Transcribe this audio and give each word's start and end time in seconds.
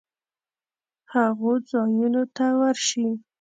هغو 1.13 1.51
ځایونو 1.69 2.23
ته 2.35 2.45
ورشي 2.59 3.07